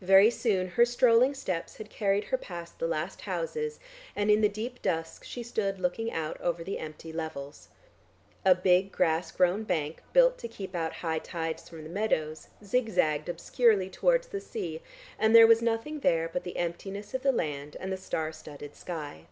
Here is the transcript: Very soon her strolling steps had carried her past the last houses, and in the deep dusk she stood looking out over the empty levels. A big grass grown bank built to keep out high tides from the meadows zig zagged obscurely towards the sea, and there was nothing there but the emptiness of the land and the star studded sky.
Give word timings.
Very 0.00 0.30
soon 0.30 0.66
her 0.66 0.86
strolling 0.86 1.34
steps 1.34 1.76
had 1.76 1.90
carried 1.90 2.24
her 2.32 2.38
past 2.38 2.78
the 2.78 2.86
last 2.86 3.20
houses, 3.20 3.78
and 4.16 4.30
in 4.30 4.40
the 4.40 4.48
deep 4.48 4.80
dusk 4.80 5.24
she 5.24 5.42
stood 5.42 5.78
looking 5.78 6.10
out 6.10 6.40
over 6.40 6.64
the 6.64 6.78
empty 6.78 7.12
levels. 7.12 7.68
A 8.46 8.54
big 8.54 8.90
grass 8.92 9.30
grown 9.30 9.64
bank 9.64 10.02
built 10.14 10.38
to 10.38 10.48
keep 10.48 10.74
out 10.74 10.94
high 11.04 11.18
tides 11.18 11.68
from 11.68 11.82
the 11.84 11.90
meadows 11.90 12.48
zig 12.64 12.88
zagged 12.88 13.28
obscurely 13.28 13.90
towards 13.90 14.28
the 14.28 14.40
sea, 14.40 14.80
and 15.18 15.36
there 15.36 15.46
was 15.46 15.60
nothing 15.60 16.00
there 16.00 16.30
but 16.32 16.44
the 16.44 16.56
emptiness 16.56 17.12
of 17.12 17.20
the 17.20 17.30
land 17.30 17.76
and 17.78 17.92
the 17.92 17.98
star 17.98 18.32
studded 18.32 18.74
sky. 18.74 19.26